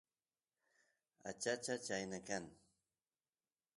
achacha 1.29 1.75
chayna 1.85 2.19
kan 2.27 2.43